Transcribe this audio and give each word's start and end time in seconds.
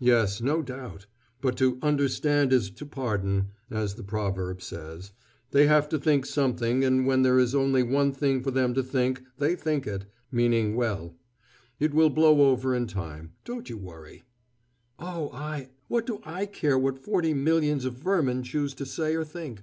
"Yes, 0.00 0.40
no 0.40 0.62
doubt. 0.62 1.06
But 1.40 1.56
'to 1.58 1.78
understand 1.80 2.52
is 2.52 2.70
to 2.72 2.84
pardon,' 2.84 3.52
as 3.70 3.94
the 3.94 4.02
proverb 4.02 4.60
says. 4.62 5.12
They 5.52 5.68
have 5.68 5.88
to 5.90 5.98
think 6.00 6.26
something, 6.26 6.82
and 6.82 7.06
when 7.06 7.22
there 7.22 7.38
is 7.38 7.54
only 7.54 7.84
one 7.84 8.12
thing 8.12 8.42
for 8.42 8.50
them 8.50 8.74
to 8.74 8.82
think, 8.82 9.22
they 9.38 9.54
think 9.54 9.86
it 9.86 10.06
meaning 10.32 10.74
well. 10.74 11.14
It 11.78 11.94
will 11.94 12.10
blow 12.10 12.50
over 12.50 12.74
in 12.74 12.88
time. 12.88 13.34
Don't 13.44 13.70
you 13.70 13.76
worry." 13.78 14.24
"Oh, 14.98 15.30
I! 15.32 15.68
What 15.86 16.04
do 16.04 16.20
I 16.24 16.46
care 16.46 16.76
what 16.76 16.98
forty 16.98 17.32
millions 17.32 17.84
of 17.84 17.94
vermin 17.94 18.42
choose 18.42 18.74
to 18.74 18.84
say 18.84 19.14
or 19.14 19.24
think?" 19.24 19.62